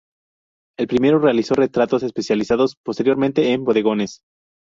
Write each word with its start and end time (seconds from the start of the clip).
El 0.79 0.87
primero 0.87 1.19
realizó 1.19 1.53
retratos, 1.53 2.01
especializándose 2.01 2.75
posteriormente 2.83 3.53
en 3.53 3.63
bodegones. 3.65 4.23